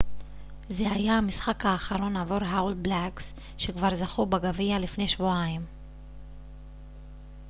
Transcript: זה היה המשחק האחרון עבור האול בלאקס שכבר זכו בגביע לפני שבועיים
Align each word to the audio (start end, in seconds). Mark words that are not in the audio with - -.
זה 0.67 0.91
היה 0.91 1.13
המשחק 1.13 1.65
האחרון 1.65 2.17
עבור 2.17 2.43
האול 2.43 2.73
בלאקס 2.73 3.33
שכבר 3.57 3.95
זכו 3.95 4.25
בגביע 4.25 4.79
לפני 4.79 5.07
שבועיים 5.07 5.65